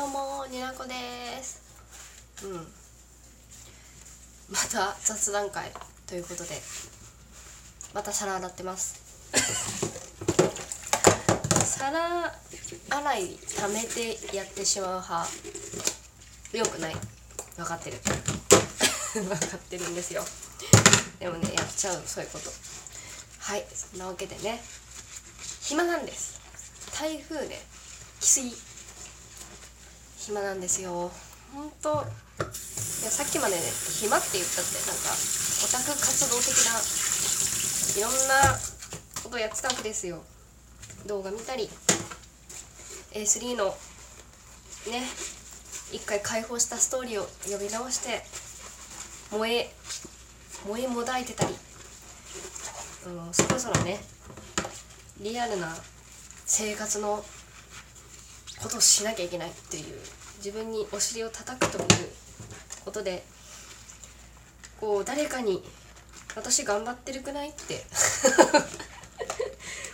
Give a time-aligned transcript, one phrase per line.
[0.00, 0.94] どうもになこで
[1.42, 1.60] す。
[2.42, 2.52] うん。
[4.50, 5.70] また雑談会
[6.06, 6.58] ということで
[7.92, 8.94] また皿洗ってます。
[11.66, 12.34] 皿
[12.88, 15.28] 洗い溜めてやってしまう派
[16.54, 16.96] よくない。
[17.56, 18.00] 分かってる。
[19.12, 20.24] 分かってるんですよ。
[21.18, 22.50] でもねやっちゃうそういうこと。
[23.40, 24.64] はいそんなわけでね。
[25.60, 26.40] 暇なんです。
[26.98, 27.60] 台風ね
[28.18, 28.69] 来すぎ。
[30.20, 31.10] 暇なんですよ。
[31.54, 33.62] ほんといやさっきまでね
[34.00, 36.78] 暇って言ったってなんかオタク活動的な
[37.98, 38.58] いろんな
[39.24, 40.22] ことやってたわけですよ。
[41.06, 41.68] 動画見たり
[43.12, 43.74] A3 の
[44.90, 45.02] ね
[45.92, 48.22] 一回解放したストーリーを呼び直して
[49.36, 49.74] 燃え
[50.68, 51.54] 燃えもだいてたり、
[53.06, 53.98] うん、そろそろね
[55.20, 55.74] リアルな
[56.44, 57.24] 生活の
[58.62, 59.84] ことをしなきゃいけないっていう
[60.38, 61.86] 自分にお尻を叩くという
[62.84, 63.22] ことで
[64.80, 65.62] こう誰かに
[66.36, 67.84] 「私頑張ってるくない?」って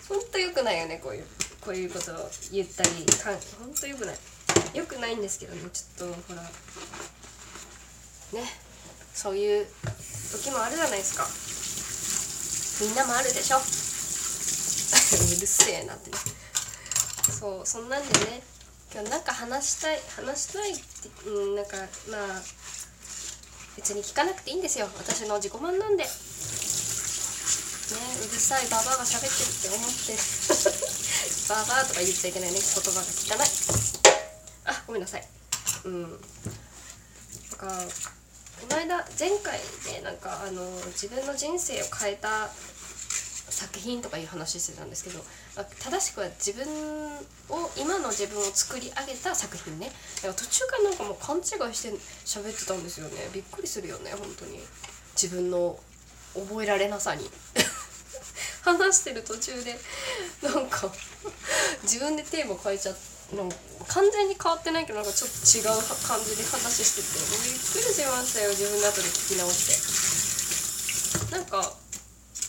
[0.09, 1.27] ほんとよくないよねこういう
[1.61, 4.19] こういうことを言ったりかんほんとよくない。
[4.75, 6.49] よくないんですけどねちょっとほらね
[9.15, 9.67] そういう
[10.33, 11.27] 時もあるじゃないですか。
[12.87, 13.57] みんなもあるでしょ。
[13.59, 13.61] う
[15.41, 16.11] るせえなって。
[17.33, 18.43] そうそんなんでね
[19.03, 20.83] なんか話したい話したいって
[21.29, 21.77] うんなんか
[22.11, 22.43] まあ
[23.77, 24.89] 別に聞かなくていいんですよ。
[24.97, 26.05] 私の自己満なんで。
[26.05, 26.11] ね
[28.19, 30.17] うるさいババアが喋ってるって思って。
[31.49, 32.59] ババアとか言っちゃいけないね。
[32.59, 33.49] 言葉が汚い。
[34.65, 35.29] あごめんなさい。
[35.85, 36.03] うん。
[36.03, 36.19] なんか
[38.61, 42.49] この間前回でなんかあの自分の人生を変えた
[43.57, 45.19] 作品とかいう話してたんですけど、
[45.57, 46.69] まあ、正しくは自分
[47.49, 49.91] を今の自分を作り上げた作品ね。
[50.17, 51.97] だから途中からなんかもう勘違いして
[52.29, 53.17] 喋ってたんですよね。
[53.33, 54.61] びっくりするよね本当に。
[55.17, 55.79] 自分の
[56.35, 57.31] 覚えられなさに。
[58.61, 59.79] 話してる途中で
[60.43, 60.93] なんか
[61.85, 63.57] 自分でテーマ変えちゃってなんか
[63.89, 70.11] 完全に変わってないけどなんかちょっと違う感じで話しててもうびっくりしましたよ自分の後で聞き直し
[71.31, 71.37] て。
[71.37, 71.76] なんか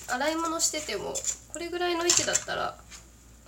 [0.07, 1.13] 洗い物してても
[1.53, 2.77] これぐらいの位置だったら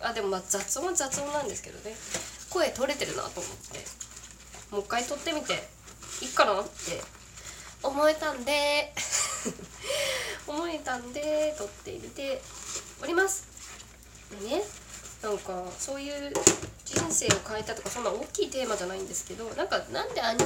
[0.01, 1.95] あでもまあ雑音は雑音なんですけどね。
[2.49, 3.79] 声取れてるなと思って
[4.71, 5.53] もう一回撮ってみて
[6.21, 6.69] いいかなって
[7.83, 8.93] 思えたんで
[10.47, 12.41] 思えたんで撮ってみて
[13.01, 13.43] おります。
[14.41, 14.63] でね
[15.21, 16.33] なんかそういう
[16.85, 20.39] 人生を変えたとかそんな大きいテーマじゃないんですけどなんかなんでアニ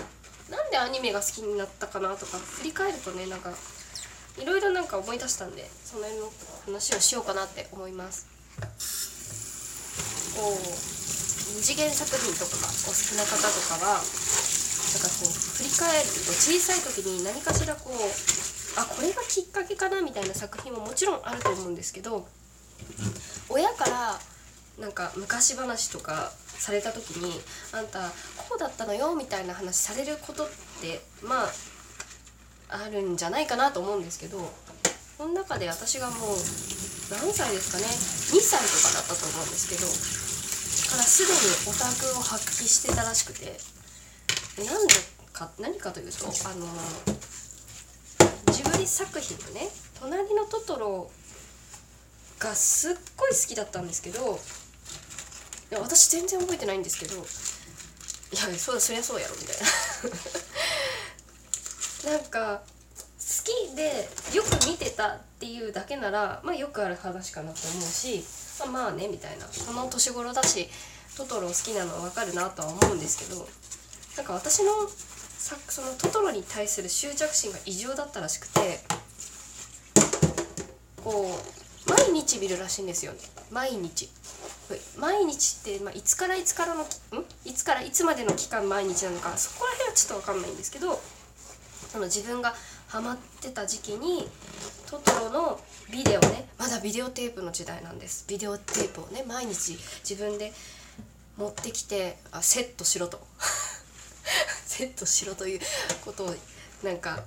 [0.49, 3.51] なんでアニメが好きになったかなとか振り返るとねなんか
[4.41, 6.31] いろいろなんか思い出したんでその辺の
[6.65, 8.27] 話をしようかなって思います。
[10.35, 10.55] こう
[11.55, 22.27] 二次元作品とかがお好きな方とかはなんかこう振り返ると小さい時に何かしらこうあこれがきっかけかなみたいな作品ももちろんあると思うんですけど
[23.49, 24.19] 親から
[24.79, 27.39] なんか昔話とかされた時に
[27.71, 30.49] あんたこうだったのよみたいな話されることっ
[30.81, 31.47] てまあ
[32.73, 34.51] あるんじゃないかなと思うんですけど
[35.17, 36.19] その中で私がもう
[37.11, 40.33] 何歳ですかね2歳とかだったと思うんですけど
[40.93, 43.57] からすでにオタクを発揮してたらしくて
[44.63, 44.93] なんで
[45.33, 46.67] か何かというとあの
[48.53, 49.69] ジブリ作品のね
[49.99, 51.11] 「隣のトトロ」
[52.37, 54.39] がすっごい好きだったんですけど
[55.71, 59.63] いや私全然覚えてないんですけどいやそうだそりゃそうやろみたいな。
[62.05, 62.61] なんか
[63.17, 68.23] 好きでよく見てたっていうだけならまあよくある話かなと思うし、
[68.59, 69.45] まあ、まあねみたいな。
[69.47, 70.67] その年頃だし
[71.17, 73.47] トトロ好きなのはわかるなとは思うんですけど
[74.17, 78.79] なんか私のさそのトトロに対する執着心が異常だったらしくて
[81.03, 81.39] こ
[81.87, 83.19] う毎日見るらしいんですよね。
[83.51, 84.09] 毎日。
[84.97, 86.85] 毎日って、まあ、いつからいつからのん？
[87.45, 90.99] いつからいつまでの期間毎日なのかそこら辺はちょっと分かんないんですけど
[91.93, 92.55] その自分が
[92.87, 94.27] ハマってた時期に
[94.89, 95.59] トトロの
[95.91, 100.51] ビデオねまだビデオテープの時代なんですビデオテープをね毎日自分で
[101.37, 103.21] 持ってきてあセットしろと
[104.65, 105.59] セットしろという
[106.03, 106.35] ことを
[106.81, 107.23] なんか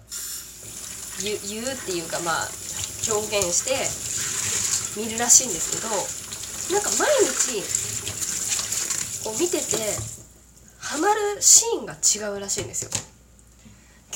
[1.23, 2.49] 言う言うっていうかまあ
[3.09, 5.77] 表現して見るらしいんですけ
[6.73, 7.63] どなんか毎日
[9.23, 9.97] こう見てて
[10.79, 12.91] ハマるシーンが違うらしいんですよ。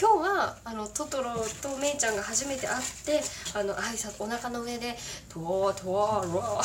[0.01, 3.21] 今日はあのトトロとメイちゃんが初めて会って
[3.53, 4.97] あの挨拶お腹の上で
[5.29, 6.59] 「トワトワロ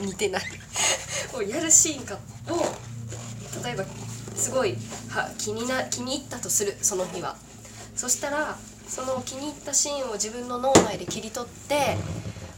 [0.00, 0.40] 似てな。
[0.40, 0.42] い
[1.34, 2.18] をやるシーンか
[2.48, 2.56] を
[3.64, 3.84] 例えば
[4.34, 4.76] すごい
[5.10, 7.36] は気にな気に入ったとするその日は。
[7.94, 8.58] そしたら
[8.88, 11.96] その気に入ったシーンを自分の脳内で切り取って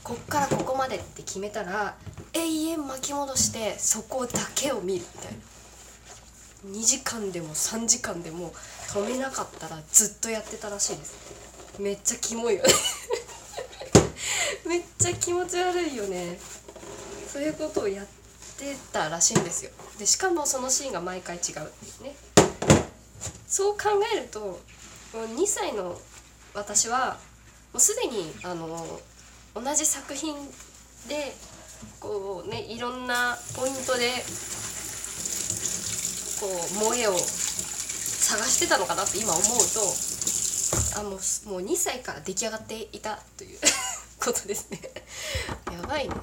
[0.02, 1.94] こっからここまでって決めたら
[2.32, 5.53] 永遠巻き戻してそこだけを見るみたいな。
[6.66, 8.52] 2時間でも3時間でも
[8.88, 11.80] 止めなかったらずっとやってたらしいです。
[11.80, 12.68] めっちゃキモいよね。
[14.66, 16.38] めっちゃ気持ち悪いよね。
[17.30, 18.06] そういうことをやっ
[18.56, 19.72] てたらしいんですよ。
[19.98, 21.64] でしかもそのシーンが毎回違うってい
[22.00, 22.16] うね。
[23.46, 24.60] そう考えると
[25.12, 26.00] 2歳の
[26.54, 27.18] 私は
[27.72, 29.00] もうすでにあの
[29.54, 30.34] 同じ作品
[31.08, 31.34] で
[32.00, 34.10] こうねいろんなポイントで
[36.40, 39.44] こう萌えを探してたのかなって今思う
[40.94, 43.58] とあもうもう2歳から出来上がっていたという
[44.18, 44.80] ことですね。
[45.72, 46.14] やばいね。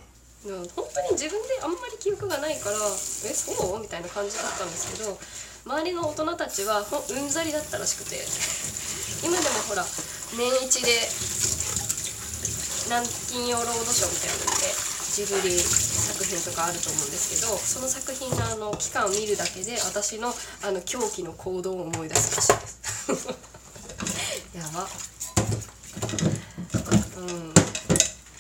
[0.43, 3.79] 本当に自分であんまり記憶がないからえそう？
[3.79, 5.19] みたいな感じだったんですけど
[5.65, 8.17] 周りの大人たちはほうんざりだったらしくて。
[9.23, 9.85] 今でもほら
[10.33, 11.07] 年一で
[12.85, 14.75] 南金曜ロードショーみたいなので
[15.13, 15.55] ジブリ
[16.21, 20.29] 作品とかあると思うんですけどその作品のあの期間を見るだけで私の
[20.61, 23.27] あの狂気の行動を思い出すらしいです。
[24.53, 24.87] やば。
[27.17, 27.53] うん。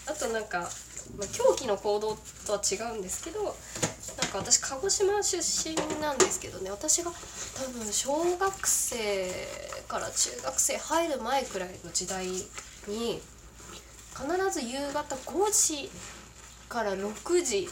[0.05, 0.69] あとなんか、
[1.17, 3.53] まあ、狂気の行動とは違うんですけどなん
[4.29, 6.69] か私鹿児島出身なんですけどね。
[6.69, 9.31] 私が多分小学生
[9.87, 13.21] から中学生入る前くらいの時代に
[14.13, 15.89] 必ず夕方5時
[16.71, 17.67] から6時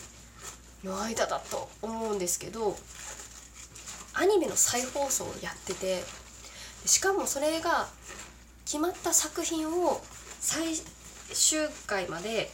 [0.83, 2.75] の間だと思うんですけど
[4.13, 6.03] アニメの再放送をやってて
[6.85, 7.87] しかもそれが
[8.65, 10.01] 決まった作品を
[10.41, 10.75] 最
[11.31, 12.49] 終回まで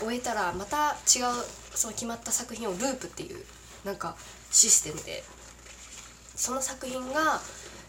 [0.00, 3.44] 終えたらまた違うその決まった作品をループっていう
[3.84, 4.16] なんか
[4.50, 5.22] システムで。
[6.36, 7.40] その作品が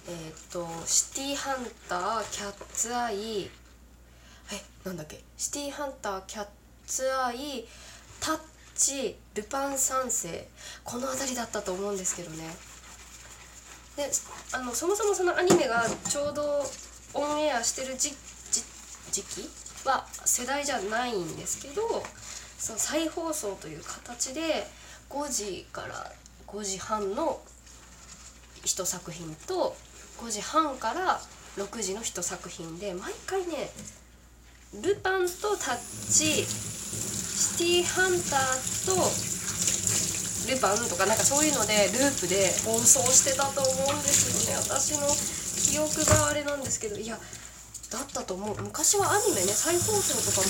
[0.07, 3.51] えっ、と「シティーハンター」「キャッツアイ」
[4.53, 6.47] えなんだっけ「シティーハンター」「キャッ
[6.87, 7.67] ツアイ」
[8.19, 8.39] 「タッ
[8.75, 10.49] チ」「ルパン三世」
[10.83, 12.55] この辺りだったと思うんですけどね。
[13.95, 14.11] で
[14.51, 16.71] あのそもそもそのアニメがちょうど
[17.13, 18.15] オンエアしてる時
[19.11, 19.49] 時期？
[19.85, 21.81] は世代じゃないんですけど
[22.57, 24.67] その再放送という形で
[25.09, 26.11] 5時から
[26.47, 27.39] 5時半の
[28.63, 29.75] 1作品と
[30.19, 31.19] 5時半から
[31.57, 33.69] 6時の1作品で毎回ね
[34.81, 36.45] ルパンとタッチ
[37.37, 38.97] シティーハンターと
[40.49, 44.57] ルパンとかなんかそういうのでループで放送してたと思うんですよね。
[44.57, 45.05] 私の
[45.69, 47.19] 記憶があれなんですけどいや
[47.91, 48.61] だったと思う。
[48.63, 50.49] 昔はアニメね再放送とかも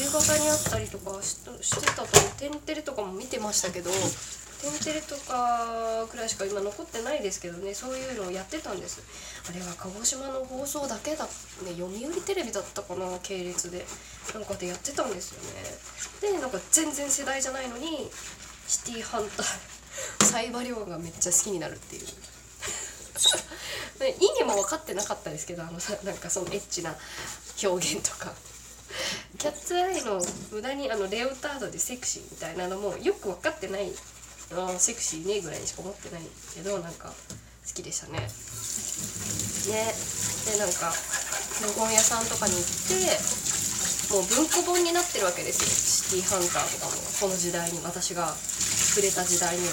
[0.00, 1.36] 夕方にあったりとかし
[1.76, 2.08] てたと
[2.40, 3.90] 「天てれ」とかも見てましたけど
[4.70, 9.00] 「天てれ」とかくらいしか今残ってないですけどねそういうのをやってたんです。
[9.48, 11.30] あれは鹿児島の放送だけだね
[11.72, 13.84] 読売テレビだったかな系列で。
[14.32, 16.32] なんかでやってたんですよね。
[16.32, 18.10] でなんか全然世代じゃないのに
[18.66, 22.06] シティーハンターサイバリョウがめっちゃ好きになるっていう。
[24.20, 26.96] 意味も分かってなかったですけどあのさなんかそのエッチな
[27.62, 28.32] 表現とか。
[29.38, 33.92] キャッツアイの無駄にあのレオタードでセクシーみたいなのもよく分かってない
[34.56, 36.22] あセクシーねぐらいにしか思ってない
[36.54, 37.14] けどなんか好
[37.74, 38.20] きでしたね。
[38.22, 38.28] ね。
[40.46, 40.92] でなんか
[41.60, 46.20] 古本屋さんとかに行ってもう文庫本になってるわけですよ。
[46.20, 49.72] シティーハンターとかもこの時代に私が触れた時代には。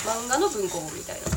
[0.00, 1.28] 漫画の文庫本みたいな。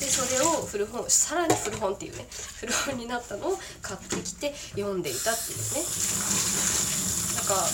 [0.00, 2.26] でそれを古本さらに古本っていうね
[2.60, 5.82] 古本になったのを買ってきて読んでいたっていうね。
[7.36, 7.68] なんか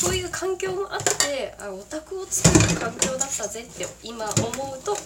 [0.00, 4.96] そういう環境もあってあオタクを作る環境だったぜって今思うと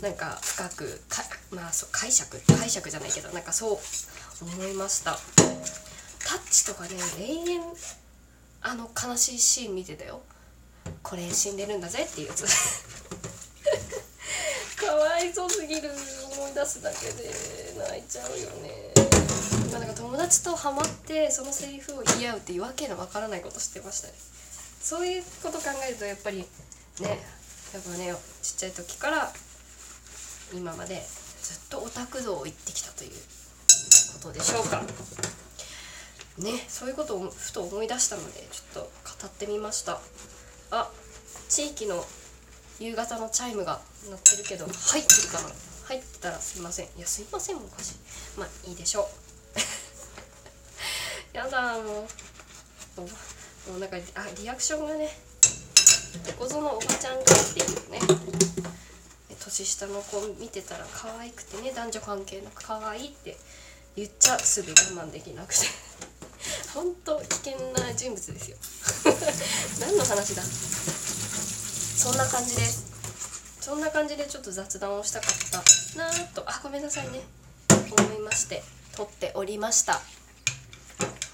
[0.00, 3.78] なんか深くかまあそう解釈解釈じゃないけどなんかそう
[4.40, 5.18] 思いました。
[6.24, 7.60] タッチとかね永遠
[8.62, 10.22] あの悲しいシーン見てたよ。
[11.02, 12.44] これ死んでるんだぜっていうやつ。
[14.78, 15.90] かわいそうすぎる。
[16.36, 17.34] 思い出すだけで
[17.78, 19.05] 泣いちゃうよね。
[19.70, 24.14] まあなんか友達とハマってそのセリフを言い合うっていうわけのわからないことしてましたね。
[24.80, 26.44] そういうこと考えるとやっぱりね
[27.74, 29.32] やっぱねちっちゃい時から
[30.54, 31.02] 今まで
[31.42, 34.82] ずっとオタク道を行ってきたということでしょうか。
[36.38, 38.90] ねそういうことをふと思い出したのでちょっと
[39.24, 39.98] 語ってみました。
[40.70, 40.90] あ
[41.48, 42.04] 地域の
[42.78, 43.80] 夕方のチャイムが
[44.10, 45.48] 鳴ってるけど入ってるかな？
[45.86, 46.86] 入ってたらすいません。
[46.86, 47.94] いやすいませんもおかしい。
[48.38, 49.25] まあいいでしょう
[51.36, 52.08] やだも
[52.96, 53.00] う。
[53.70, 55.10] もうなんかあリアクションがね
[56.26, 58.00] どこぞのおばちゃんかっていうね。
[59.38, 63.36] 年下の子見てたら可愛くてね男女関係なく可愛いって
[63.96, 64.74] 言っちゃすぐ我
[65.04, 65.66] 慢できなくて。
[66.72, 68.56] 本当危険な人物ですよ。
[69.86, 70.42] 何の話だ？
[70.42, 72.84] そんな感じです。
[73.60, 76.44] そんな感じでちょっと雑談をしたかったなーと。
[76.46, 77.20] あごめんなさいね。
[77.68, 78.62] 思いまして
[78.96, 80.00] 撮っておりました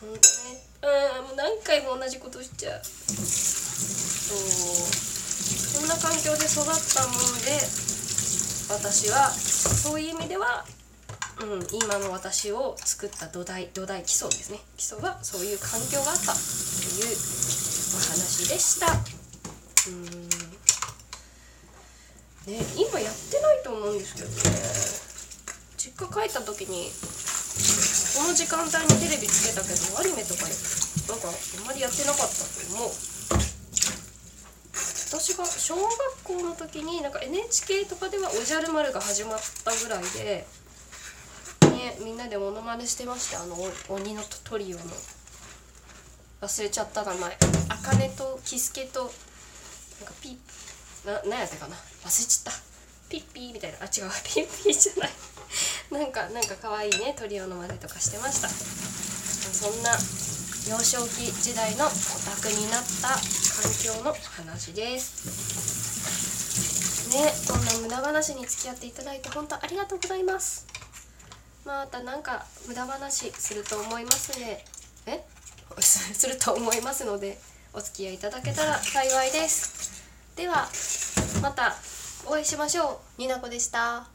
[0.02, 0.18] ほん。
[0.18, 0.86] とねう
[1.22, 1.26] ん。
[1.28, 5.88] もう何回も同じことしちゃうそうそん。
[5.88, 7.56] な環境で育ったもので
[8.68, 10.64] 私はそういう意味では
[11.40, 17.16] うん、今の私を作った土台土台基礎ですね基礎はそういう環境があったという
[17.96, 18.92] お話でした
[19.88, 20.04] うん。
[22.52, 23.98] ね今やってないと思うん。
[23.98, 24.34] ですけどね
[25.78, 26.90] 実家帰った時に
[28.14, 32.90] この時間帯にテレビつけたけどアニメとかなんかあんまりやってなかったと思う。
[35.12, 35.92] 私が小学
[36.24, 40.46] 校の時になんか NHK とかでは「おじゃる丸」が始まったぐらいで
[41.70, 43.42] ねみんなでモノマネしてました。
[43.42, 43.56] あの
[43.88, 44.84] 鬼のトリオの。
[46.40, 47.38] 忘れちゃった名前。
[47.68, 49.10] あかねとキスケとなん
[50.08, 50.30] かピ
[51.04, 51.76] ッな何やったかな。
[51.76, 52.60] 忘れちゃった。
[53.08, 53.78] ピッピーみたいな。
[53.82, 54.10] あ違う。
[54.24, 55.10] ピッピーじゃない。
[55.92, 58.48] なんかなんか可愛いねトリオの真似とかしてました。
[58.48, 61.94] そんな幼少期時代のオタ
[62.40, 63.20] クになった環
[63.82, 65.52] 境の話です。
[67.12, 70.66] ねこんな無駄話に付き合っていただいて本当ありがとうございます。
[71.66, 74.64] またなんか無駄話すると思いますね。
[75.06, 75.22] え？
[75.80, 77.38] すると思いますので
[77.74, 80.04] お付き合いいただけたら幸いです。
[80.36, 80.68] では
[81.42, 81.76] また
[82.24, 83.20] お会いしましょう。
[83.20, 84.11] になこでした。